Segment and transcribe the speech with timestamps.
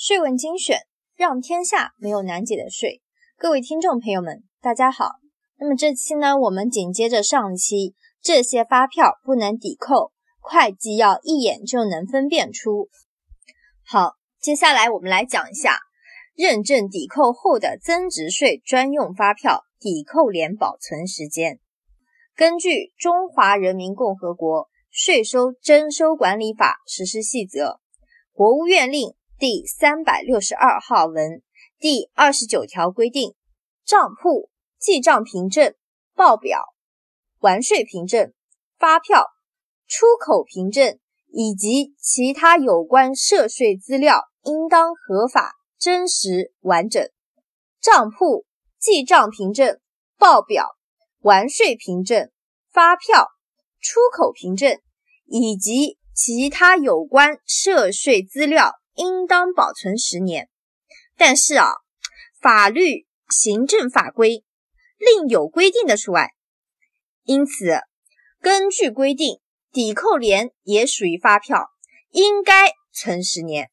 [0.00, 0.82] 税问精选，
[1.16, 3.02] 让天下没有难解的税。
[3.36, 5.16] 各位听众朋友们，大家好。
[5.58, 12.88] 那么这期呢，我们紧接着上期，这些发票不能抵扣，会计要一眼就能分辨出。
[13.84, 15.80] 好，接下来我们来讲一下
[16.32, 21.58] 认证抵扣后的增值税专用发票抵扣联保存时间。
[22.36, 27.64] 根据《中华人民共和国税收征收管理法实施细则》，
[28.32, 29.17] 国务院令。
[29.38, 31.42] 第三百六十二号文
[31.78, 33.36] 第二十九条规定，
[33.84, 34.50] 账簿、
[34.80, 35.76] 记账凭证、
[36.16, 36.64] 报表、
[37.38, 38.32] 完税凭证、
[38.80, 39.28] 发票、
[39.86, 40.98] 出口凭证
[41.28, 47.08] 以及其他有关涉税资料，应当合法、真实、完整。
[47.80, 48.44] 账簿、
[48.80, 49.78] 记账凭证、
[50.18, 50.70] 报表、
[51.20, 52.28] 完税凭证、
[52.72, 53.28] 发票、
[53.78, 54.80] 出口凭证
[55.26, 58.72] 以及其他有关涉税资料。
[58.98, 60.48] 应当保存十年，
[61.16, 61.70] 但是啊，
[62.40, 64.44] 法律、行政法规
[64.98, 66.32] 另有规定的除外。
[67.22, 67.78] 因此，
[68.40, 69.38] 根据规定，
[69.70, 71.68] 抵扣联也属于发票，
[72.10, 73.70] 应该存十年。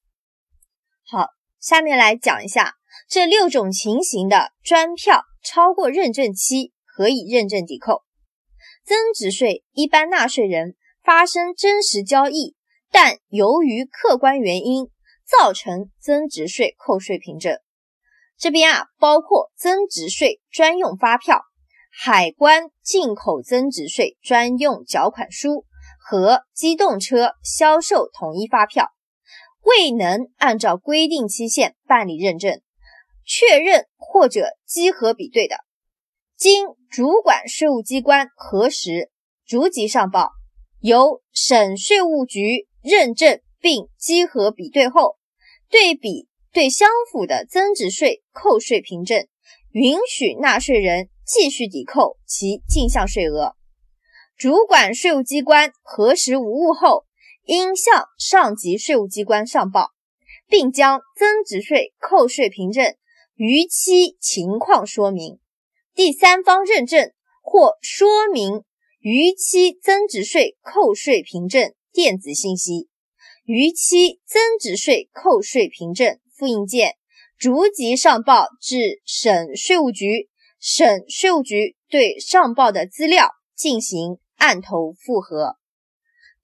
[1.07, 2.75] 好，下面来讲一下
[3.09, 8.03] 这六种情形的专票超过认证期可以认证抵扣。
[8.85, 12.55] 增值税一般纳税人发生真实交易，
[12.91, 14.91] 但由于客观原因。
[15.25, 17.59] 造成增值税扣税凭证，
[18.37, 21.41] 这边啊包括增值税专用发票、
[21.89, 25.65] 海关进口增值税专用缴款书
[25.99, 28.91] 和机动车销售统一发票，
[29.63, 32.61] 未能按照规定期限办理认证、
[33.25, 35.57] 确认或者稽核比对的，
[36.37, 39.09] 经主管税务机关核实，
[39.45, 40.29] 逐级上报，
[40.81, 43.41] 由省税务局认证。
[43.65, 45.17] 并稽核比对后，
[45.71, 49.25] 对比对相符的增值税扣税凭证，
[49.71, 53.55] 允许纳税人继续抵扣其进项税额。
[54.37, 57.05] 主管税务机关核实无误后，
[57.45, 59.89] 应向上级税务机关上报，
[60.47, 62.93] 并将增值税扣税凭证
[63.33, 65.39] 逾期情况说明，
[65.95, 67.11] 第三方认证
[67.41, 68.63] 或说明
[68.99, 72.89] 逾期增值税扣税凭证电子信息。
[73.45, 76.95] 逾期增值税扣税凭证复印件，
[77.37, 80.29] 逐级上报至省税务局，
[80.59, 85.57] 省税务局对上报的资料进行案头复核，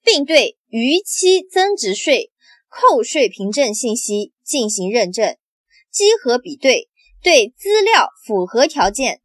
[0.04, 2.30] 并对逾期增值税
[2.68, 5.36] 扣税凭证信息进行认证、
[5.90, 6.88] 稽核比对，
[7.20, 9.20] 对资料符合条件、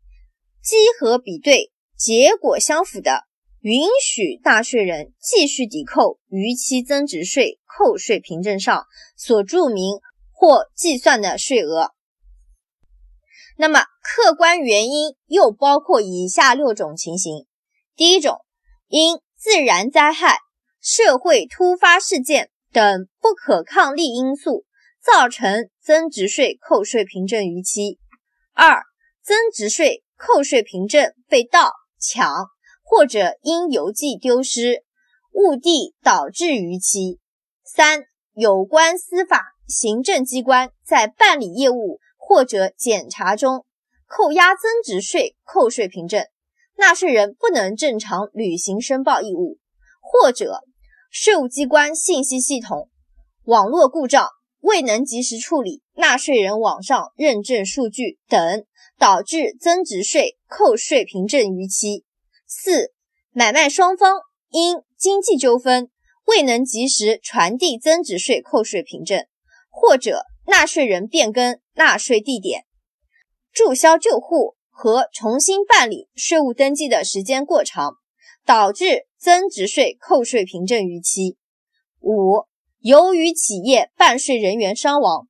[0.64, 3.28] 稽核比对结果相符的。
[3.62, 10.00] 允许纳税人继续抵扣逾期增值税扣税凭证上所注明
[10.32, 11.92] 或计算的税额。
[13.58, 17.46] 那么，客观原因又包括以下六种情形：
[17.96, 18.44] 第一种，
[18.88, 20.40] 因自然灾害、
[20.82, 24.66] 社会突发事件等不可抗力因素
[25.04, 28.00] 造成增值税扣税凭证逾期；
[28.54, 28.82] 二、
[29.22, 32.48] 增值税扣税凭证被盗抢。
[32.90, 34.86] 或者因邮寄丢失、
[35.34, 37.20] 误递导致逾期。
[37.68, 43.66] 三、有关司法行政机关在办理业务或者检查中
[44.06, 46.26] 扣押增值税扣税凭证，
[46.78, 49.60] 纳税人不能正常履行申报义务，
[50.00, 50.62] 或者
[51.12, 52.90] 税务机关信息系统
[53.44, 54.30] 网络故障
[54.62, 58.66] 未能及时处理纳税人网上认证数据等，
[58.98, 62.06] 导致增值税扣税凭证逾期。
[62.46, 62.94] 四、
[63.32, 65.90] 买卖双方因经济纠纷
[66.28, 69.26] 未能及时传递增值税扣税凭证，
[69.70, 72.66] 或者纳税人变更纳税地点、
[73.52, 77.96] 注销旧户和重新办理税务登记的时间过长，
[78.46, 81.38] 导致增值税扣税凭证逾期。
[82.00, 82.46] 五、
[82.80, 85.28] 由于企业办税人员伤亡、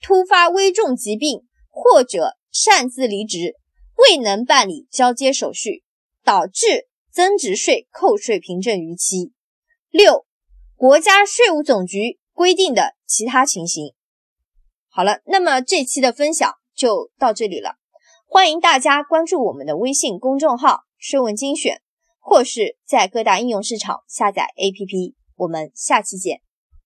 [0.00, 3.56] 突发危重疾病或者擅自离职，
[3.96, 5.82] 未能办理交接手续。
[6.24, 9.32] 导致增值税扣税凭证逾期。
[9.88, 10.26] 六、
[10.78, 13.94] 国家税务总局规定的其他情形。
[14.88, 17.78] 好了，那么这期的分享就到这里了。
[18.28, 21.82] 欢迎大家关注我们的微信公众号“税问精选”，
[22.22, 25.14] 或是在各大应用市场下载 APP。
[25.34, 26.42] 我们下期见。